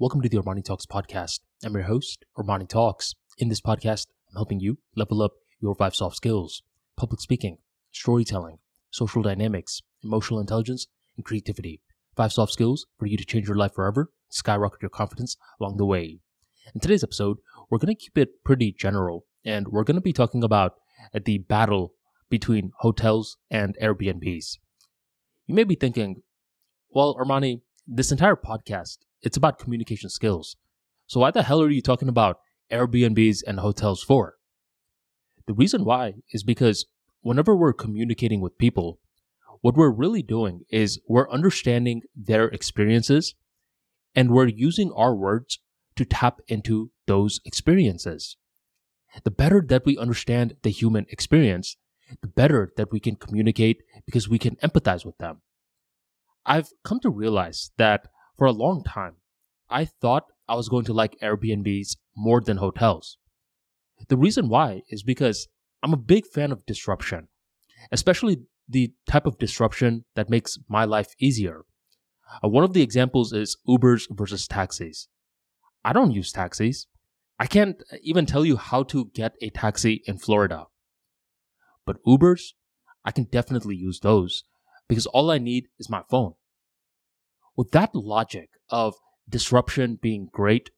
Welcome 0.00 0.22
to 0.22 0.30
the 0.30 0.38
Armani 0.38 0.64
Talks 0.64 0.86
podcast. 0.86 1.40
I'm 1.62 1.74
your 1.74 1.82
host, 1.82 2.24
Armani 2.34 2.66
Talks. 2.66 3.14
In 3.36 3.50
this 3.50 3.60
podcast, 3.60 4.06
I'm 4.30 4.36
helping 4.36 4.58
you 4.58 4.78
level 4.96 5.20
up 5.20 5.32
your 5.60 5.74
five 5.74 5.94
soft 5.94 6.16
skills 6.16 6.62
public 6.96 7.20
speaking, 7.20 7.58
storytelling, 7.90 8.60
social 8.90 9.20
dynamics, 9.20 9.82
emotional 10.02 10.40
intelligence, 10.40 10.86
and 11.18 11.24
creativity. 11.26 11.82
Five 12.16 12.32
soft 12.32 12.50
skills 12.50 12.86
for 12.98 13.04
you 13.04 13.18
to 13.18 13.26
change 13.26 13.46
your 13.46 13.58
life 13.58 13.74
forever, 13.74 14.10
skyrocket 14.30 14.80
your 14.80 14.88
confidence 14.88 15.36
along 15.60 15.76
the 15.76 15.84
way. 15.84 16.20
In 16.74 16.80
today's 16.80 17.04
episode, 17.04 17.36
we're 17.68 17.76
going 17.76 17.94
to 17.94 18.02
keep 18.02 18.16
it 18.16 18.42
pretty 18.42 18.72
general, 18.72 19.26
and 19.44 19.68
we're 19.68 19.84
going 19.84 19.96
to 19.96 20.00
be 20.00 20.14
talking 20.14 20.42
about 20.42 20.76
the 21.12 21.36
battle 21.36 21.92
between 22.30 22.72
hotels 22.78 23.36
and 23.50 23.76
Airbnbs. 23.82 24.56
You 25.44 25.54
may 25.54 25.64
be 25.64 25.74
thinking, 25.74 26.22
well, 26.88 27.14
Armani, 27.16 27.60
this 27.86 28.10
entire 28.10 28.36
podcast, 28.36 28.96
it's 29.22 29.36
about 29.36 29.58
communication 29.58 30.10
skills. 30.10 30.56
So 31.06 31.20
why 31.20 31.30
the 31.30 31.42
hell 31.42 31.62
are 31.62 31.70
you 31.70 31.82
talking 31.82 32.08
about 32.08 32.38
Airbnbs 32.70 33.42
and 33.46 33.60
hotels 33.60 34.02
for? 34.02 34.36
The 35.46 35.54
reason 35.54 35.84
why 35.84 36.14
is 36.30 36.42
because 36.42 36.86
whenever 37.22 37.56
we're 37.56 37.72
communicating 37.72 38.40
with 38.40 38.58
people, 38.58 39.00
what 39.60 39.76
we're 39.76 39.90
really 39.90 40.22
doing 40.22 40.62
is 40.70 41.00
we're 41.08 41.30
understanding 41.30 42.02
their 42.14 42.46
experiences 42.48 43.34
and 44.14 44.30
we're 44.30 44.46
using 44.46 44.92
our 44.92 45.14
words 45.14 45.58
to 45.96 46.04
tap 46.04 46.40
into 46.48 46.90
those 47.06 47.40
experiences. 47.44 48.36
The 49.24 49.30
better 49.30 49.62
that 49.68 49.84
we 49.84 49.98
understand 49.98 50.56
the 50.62 50.70
human 50.70 51.06
experience, 51.10 51.76
the 52.20 52.28
better 52.28 52.72
that 52.76 52.92
we 52.92 53.00
can 53.00 53.16
communicate 53.16 53.82
because 54.06 54.28
we 54.28 54.38
can 54.38 54.56
empathize 54.56 55.04
with 55.04 55.18
them. 55.18 55.42
I've 56.46 56.70
come 56.84 57.00
to 57.00 57.10
realize 57.10 57.70
that 57.76 58.08
for 58.40 58.46
a 58.46 58.52
long 58.52 58.82
time, 58.82 59.16
I 59.68 59.84
thought 59.84 60.24
I 60.48 60.54
was 60.54 60.70
going 60.70 60.86
to 60.86 60.94
like 60.94 61.20
Airbnbs 61.22 61.96
more 62.16 62.40
than 62.40 62.56
hotels. 62.56 63.18
The 64.08 64.16
reason 64.16 64.48
why 64.48 64.80
is 64.88 65.02
because 65.02 65.46
I'm 65.82 65.92
a 65.92 65.98
big 65.98 66.24
fan 66.24 66.50
of 66.50 66.64
disruption, 66.64 67.28
especially 67.92 68.38
the 68.66 68.94
type 69.06 69.26
of 69.26 69.36
disruption 69.36 70.06
that 70.16 70.30
makes 70.30 70.56
my 70.70 70.86
life 70.86 71.08
easier. 71.18 71.66
Uh, 72.42 72.48
one 72.48 72.64
of 72.64 72.72
the 72.72 72.80
examples 72.80 73.34
is 73.34 73.58
Ubers 73.68 74.06
versus 74.10 74.48
taxis. 74.48 75.08
I 75.84 75.92
don't 75.92 76.12
use 76.12 76.32
taxis. 76.32 76.86
I 77.38 77.44
can't 77.44 77.82
even 78.02 78.24
tell 78.24 78.46
you 78.46 78.56
how 78.56 78.84
to 78.84 79.10
get 79.12 79.34
a 79.42 79.50
taxi 79.50 80.02
in 80.06 80.16
Florida. 80.16 80.64
But 81.84 82.02
Ubers, 82.06 82.54
I 83.04 83.10
can 83.10 83.24
definitely 83.24 83.76
use 83.76 84.00
those 84.00 84.44
because 84.88 85.04
all 85.04 85.30
I 85.30 85.36
need 85.36 85.66
is 85.78 85.90
my 85.90 86.04
phone. 86.08 86.36
With 87.56 87.70
that 87.72 87.94
logic 87.94 88.50
of 88.70 88.94
disruption 89.28 89.98
being 90.00 90.28
great, 90.32 90.70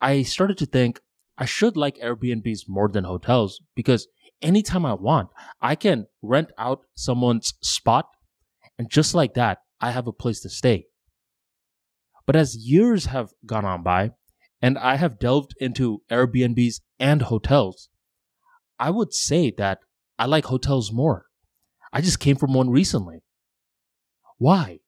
I 0.00 0.22
started 0.22 0.58
to 0.58 0.66
think 0.66 1.00
I 1.38 1.44
should 1.44 1.76
like 1.76 1.96
Airbnbs 1.98 2.68
more 2.68 2.88
than 2.88 3.04
hotels 3.04 3.60
because 3.74 4.08
anytime 4.40 4.84
I 4.84 4.94
want, 4.94 5.30
I 5.60 5.74
can 5.74 6.06
rent 6.20 6.50
out 6.58 6.80
someone's 6.94 7.54
spot 7.62 8.06
and 8.78 8.90
just 8.90 9.14
like 9.14 9.34
that, 9.34 9.58
I 9.80 9.90
have 9.90 10.06
a 10.06 10.12
place 10.12 10.40
to 10.40 10.48
stay. 10.48 10.86
But 12.26 12.36
as 12.36 12.56
years 12.56 13.06
have 13.06 13.30
gone 13.44 13.64
on 13.64 13.82
by 13.82 14.12
and 14.60 14.78
I 14.78 14.96
have 14.96 15.18
delved 15.18 15.54
into 15.60 16.02
Airbnbs 16.10 16.80
and 16.98 17.22
hotels, 17.22 17.88
I 18.78 18.90
would 18.90 19.12
say 19.12 19.52
that 19.58 19.78
I 20.18 20.26
like 20.26 20.46
hotels 20.46 20.92
more. 20.92 21.26
I 21.92 22.00
just 22.00 22.20
came 22.20 22.36
from 22.36 22.54
one 22.54 22.70
recently. 22.70 23.22
Why? 24.38 24.80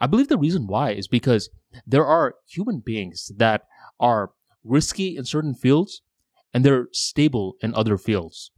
I 0.00 0.06
believe 0.06 0.28
the 0.28 0.38
reason 0.38 0.66
why 0.66 0.92
is 0.92 1.08
because 1.08 1.50
there 1.86 2.06
are 2.06 2.36
human 2.48 2.80
beings 2.80 3.30
that 3.36 3.66
are 3.98 4.32
risky 4.64 5.16
in 5.16 5.24
certain 5.24 5.54
fields 5.54 6.02
and 6.54 6.64
they're 6.64 6.88
stable 6.92 7.56
in 7.60 7.74
other 7.74 7.98
fields. 7.98 8.50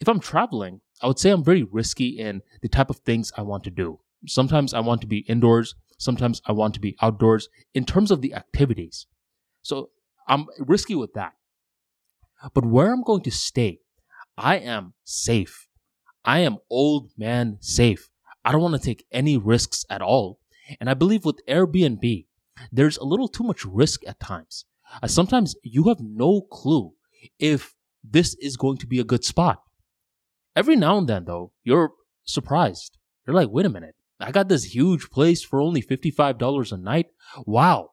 If 0.00 0.08
I'm 0.08 0.20
traveling, 0.20 0.80
I 1.02 1.08
would 1.08 1.18
say 1.18 1.30
I'm 1.30 1.44
very 1.44 1.62
risky 1.62 2.18
in 2.18 2.42
the 2.62 2.68
type 2.68 2.90
of 2.90 2.98
things 2.98 3.32
I 3.36 3.42
want 3.42 3.64
to 3.64 3.70
do. 3.70 4.00
Sometimes 4.26 4.72
I 4.72 4.80
want 4.80 5.00
to 5.02 5.06
be 5.06 5.18
indoors, 5.28 5.74
sometimes 5.98 6.40
I 6.46 6.52
want 6.52 6.74
to 6.74 6.80
be 6.80 6.96
outdoors 7.02 7.48
in 7.74 7.84
terms 7.84 8.10
of 8.10 8.20
the 8.20 8.34
activities. 8.34 9.06
So 9.62 9.90
I'm 10.28 10.46
risky 10.58 10.94
with 10.94 11.14
that. 11.14 11.32
But 12.54 12.64
where 12.64 12.92
I'm 12.92 13.02
going 13.02 13.22
to 13.22 13.30
stay, 13.30 13.80
I 14.36 14.58
am 14.58 14.94
safe. 15.02 15.66
I 16.24 16.40
am 16.40 16.58
old 16.70 17.10
man 17.16 17.58
safe. 17.60 18.10
I 18.44 18.52
don't 18.52 18.62
want 18.62 18.74
to 18.74 18.80
take 18.80 19.06
any 19.10 19.36
risks 19.36 19.84
at 19.90 20.02
all. 20.02 20.37
And 20.80 20.90
I 20.90 20.94
believe 20.94 21.24
with 21.24 21.44
Airbnb, 21.46 22.26
there's 22.72 22.96
a 22.96 23.04
little 23.04 23.28
too 23.28 23.44
much 23.44 23.64
risk 23.64 24.06
at 24.06 24.20
times. 24.20 24.64
Uh, 25.02 25.06
sometimes 25.06 25.54
you 25.62 25.84
have 25.84 26.00
no 26.00 26.42
clue 26.42 26.92
if 27.38 27.74
this 28.02 28.34
is 28.40 28.56
going 28.56 28.78
to 28.78 28.86
be 28.86 29.00
a 29.00 29.04
good 29.04 29.24
spot. 29.24 29.62
Every 30.56 30.76
now 30.76 30.98
and 30.98 31.08
then, 31.08 31.24
though, 31.24 31.52
you're 31.62 31.92
surprised. 32.24 32.98
You're 33.26 33.36
like, 33.36 33.50
wait 33.50 33.66
a 33.66 33.70
minute, 33.70 33.94
I 34.20 34.32
got 34.32 34.48
this 34.48 34.74
huge 34.74 35.10
place 35.10 35.42
for 35.42 35.60
only 35.60 35.82
$55 35.82 36.72
a 36.72 36.76
night. 36.76 37.06
Wow. 37.46 37.90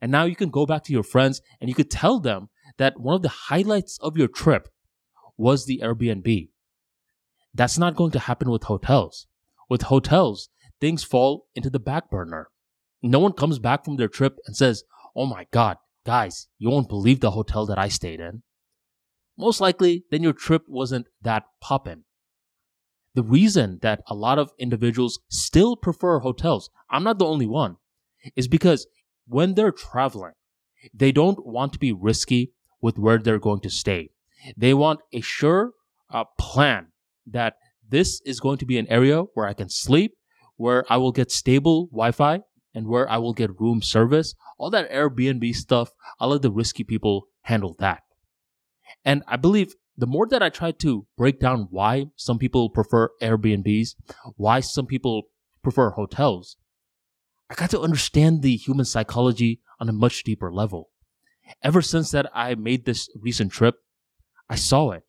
And 0.00 0.12
now 0.12 0.24
you 0.24 0.36
can 0.36 0.50
go 0.50 0.66
back 0.66 0.84
to 0.84 0.92
your 0.92 1.02
friends 1.02 1.40
and 1.60 1.68
you 1.68 1.74
could 1.74 1.90
tell 1.90 2.20
them 2.20 2.50
that 2.76 3.00
one 3.00 3.16
of 3.16 3.22
the 3.22 3.28
highlights 3.28 3.98
of 3.98 4.16
your 4.16 4.28
trip 4.28 4.68
was 5.36 5.66
the 5.66 5.80
Airbnb. 5.82 6.50
That's 7.54 7.78
not 7.78 7.96
going 7.96 8.12
to 8.12 8.20
happen 8.20 8.50
with 8.50 8.64
hotels. 8.64 9.26
With 9.68 9.82
hotels, 9.82 10.48
things 10.80 11.04
fall 11.04 11.46
into 11.54 11.70
the 11.70 11.78
back 11.78 12.10
burner. 12.10 12.48
No 13.02 13.18
one 13.18 13.32
comes 13.32 13.58
back 13.58 13.84
from 13.84 13.96
their 13.96 14.08
trip 14.08 14.38
and 14.46 14.56
says, 14.56 14.84
Oh 15.14 15.26
my 15.26 15.46
God, 15.50 15.76
guys, 16.04 16.48
you 16.58 16.70
won't 16.70 16.88
believe 16.88 17.20
the 17.20 17.32
hotel 17.32 17.66
that 17.66 17.78
I 17.78 17.88
stayed 17.88 18.20
in. 18.20 18.42
Most 19.36 19.60
likely, 19.60 20.04
then 20.10 20.22
your 20.22 20.32
trip 20.32 20.64
wasn't 20.66 21.06
that 21.22 21.44
poppin'. 21.60 22.04
The 23.14 23.22
reason 23.22 23.78
that 23.82 24.02
a 24.06 24.14
lot 24.14 24.38
of 24.38 24.52
individuals 24.58 25.20
still 25.28 25.76
prefer 25.76 26.20
hotels, 26.20 26.70
I'm 26.90 27.04
not 27.04 27.18
the 27.18 27.24
only 27.24 27.46
one, 27.46 27.76
is 28.36 28.48
because 28.48 28.86
when 29.26 29.54
they're 29.54 29.72
traveling, 29.72 30.32
they 30.92 31.12
don't 31.12 31.44
want 31.46 31.72
to 31.72 31.78
be 31.78 31.92
risky 31.92 32.52
with 32.80 32.98
where 32.98 33.18
they're 33.18 33.38
going 33.38 33.60
to 33.60 33.70
stay. 33.70 34.10
They 34.56 34.74
want 34.74 35.00
a 35.12 35.20
sure 35.20 35.72
uh, 36.10 36.24
plan 36.38 36.88
that 37.26 37.54
this 37.88 38.20
is 38.24 38.40
going 38.40 38.58
to 38.58 38.66
be 38.66 38.78
an 38.78 38.86
area 38.88 39.22
where 39.34 39.46
I 39.46 39.54
can 39.54 39.68
sleep, 39.68 40.14
where 40.58 40.84
I 40.92 40.98
will 40.98 41.12
get 41.12 41.32
stable 41.32 41.86
Wi 41.86 42.10
Fi, 42.12 42.42
and 42.74 42.86
where 42.86 43.10
I 43.10 43.16
will 43.16 43.32
get 43.32 43.58
room 43.58 43.80
service. 43.80 44.34
All 44.58 44.70
that 44.70 44.90
Airbnb 44.92 45.54
stuff, 45.54 45.94
I'll 46.20 46.28
let 46.28 46.42
the 46.42 46.50
risky 46.50 46.84
people 46.84 47.28
handle 47.42 47.74
that. 47.78 48.02
And 49.04 49.22
I 49.26 49.36
believe 49.36 49.74
the 49.96 50.06
more 50.06 50.26
that 50.26 50.42
I 50.42 50.50
try 50.50 50.72
to 50.72 51.06
break 51.16 51.40
down 51.40 51.68
why 51.70 52.06
some 52.16 52.38
people 52.38 52.70
prefer 52.70 53.10
Airbnbs, 53.22 53.94
why 54.36 54.60
some 54.60 54.86
people 54.86 55.22
prefer 55.62 55.90
hotels, 55.90 56.56
I 57.50 57.54
got 57.54 57.70
to 57.70 57.80
understand 57.80 58.42
the 58.42 58.56
human 58.56 58.84
psychology 58.84 59.60
on 59.80 59.88
a 59.88 59.92
much 59.92 60.22
deeper 60.22 60.52
level. 60.52 60.90
Ever 61.62 61.80
since 61.80 62.10
that 62.10 62.30
I 62.34 62.54
made 62.56 62.84
this 62.84 63.08
recent 63.14 63.52
trip, 63.52 63.76
I 64.50 64.56
saw 64.56 64.90
it. 64.90 65.04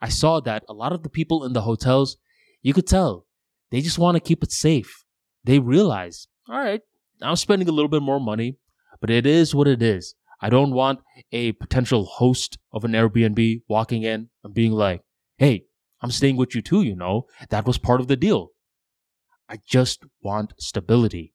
I 0.00 0.08
saw 0.08 0.40
that 0.40 0.64
a 0.68 0.74
lot 0.74 0.92
of 0.92 1.02
the 1.02 1.08
people 1.08 1.44
in 1.44 1.52
the 1.52 1.62
hotels, 1.62 2.18
you 2.62 2.74
could 2.74 2.86
tell 2.86 3.26
they 3.70 3.80
just 3.80 3.98
want 3.98 4.16
to 4.16 4.20
keep 4.20 4.42
it 4.42 4.52
safe. 4.52 5.04
They 5.44 5.58
realize, 5.58 6.26
all 6.48 6.58
right, 6.58 6.80
I'm 7.22 7.36
spending 7.36 7.68
a 7.68 7.72
little 7.72 7.88
bit 7.88 8.02
more 8.02 8.20
money, 8.20 8.56
but 9.00 9.10
it 9.10 9.26
is 9.26 9.54
what 9.54 9.68
it 9.68 9.82
is. 9.82 10.14
I 10.40 10.50
don't 10.50 10.72
want 10.72 11.00
a 11.32 11.52
potential 11.52 12.04
host 12.04 12.58
of 12.72 12.84
an 12.84 12.92
Airbnb 12.92 13.62
walking 13.68 14.02
in 14.04 14.30
and 14.44 14.54
being 14.54 14.72
like, 14.72 15.02
hey, 15.36 15.64
I'm 16.00 16.10
staying 16.10 16.36
with 16.36 16.54
you 16.54 16.62
too, 16.62 16.82
you 16.82 16.94
know. 16.94 17.26
That 17.50 17.66
was 17.66 17.78
part 17.78 18.00
of 18.00 18.06
the 18.06 18.16
deal. 18.16 18.50
I 19.48 19.58
just 19.66 20.04
want 20.22 20.54
stability. 20.58 21.34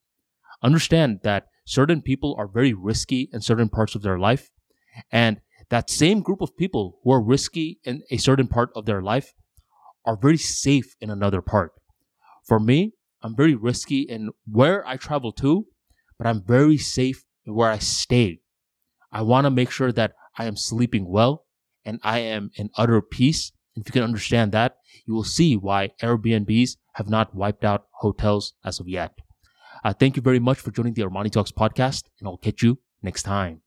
Understand 0.62 1.20
that 1.22 1.48
certain 1.66 2.00
people 2.00 2.34
are 2.38 2.48
very 2.48 2.72
risky 2.72 3.28
in 3.32 3.40
certain 3.40 3.68
parts 3.68 3.94
of 3.94 4.02
their 4.02 4.18
life. 4.18 4.50
And 5.10 5.40
that 5.68 5.90
same 5.90 6.20
group 6.20 6.40
of 6.40 6.56
people 6.56 7.00
who 7.02 7.12
are 7.12 7.22
risky 7.22 7.80
in 7.84 8.02
a 8.10 8.16
certain 8.16 8.46
part 8.46 8.70
of 8.74 8.86
their 8.86 9.02
life 9.02 9.34
are 10.06 10.16
very 10.16 10.36
safe 10.36 10.94
in 11.00 11.10
another 11.10 11.42
part. 11.42 11.72
For 12.44 12.60
me, 12.60 12.92
I'm 13.22 13.34
very 13.34 13.54
risky 13.54 14.02
in 14.02 14.30
where 14.46 14.86
I 14.86 14.96
travel 14.96 15.32
to, 15.32 15.66
but 16.18 16.26
I'm 16.26 16.42
very 16.42 16.76
safe 16.76 17.24
in 17.44 17.54
where 17.54 17.70
I 17.70 17.78
stay. 17.78 18.40
I 19.10 19.22
want 19.22 19.46
to 19.46 19.50
make 19.50 19.70
sure 19.70 19.92
that 19.92 20.12
I 20.36 20.44
am 20.44 20.56
sleeping 20.56 21.08
well 21.08 21.46
and 21.84 22.00
I 22.02 22.18
am 22.18 22.50
in 22.56 22.70
utter 22.76 23.00
peace. 23.00 23.52
If 23.76 23.88
you 23.88 23.92
can 23.92 24.02
understand 24.02 24.52
that, 24.52 24.76
you 25.06 25.14
will 25.14 25.24
see 25.24 25.56
why 25.56 25.90
Airbnbs 26.02 26.76
have 26.94 27.08
not 27.08 27.34
wiped 27.34 27.64
out 27.64 27.86
hotels 28.00 28.54
as 28.64 28.78
of 28.78 28.88
yet. 28.88 29.18
Uh, 29.84 29.92
thank 29.92 30.16
you 30.16 30.22
very 30.22 30.38
much 30.38 30.58
for 30.58 30.70
joining 30.70 30.94
the 30.94 31.02
Armani 31.02 31.30
Talks 31.30 31.52
podcast, 31.52 32.04
and 32.18 32.28
I'll 32.28 32.36
catch 32.36 32.62
you 32.62 32.78
next 33.02 33.24
time. 33.24 33.60